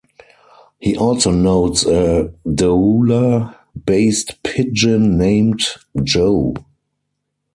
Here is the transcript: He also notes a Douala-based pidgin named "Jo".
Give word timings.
He 0.79 0.97
also 0.97 1.29
notes 1.29 1.85
a 1.85 2.33
Douala-based 2.47 4.41
pidgin 4.41 5.15
named 5.15 5.61
"Jo". 6.01 6.55